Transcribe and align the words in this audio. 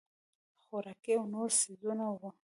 خوراکي 0.65 1.13
او 1.17 1.23
نور 1.33 1.49
څیزونه 1.61 2.05
وو. 2.11 2.29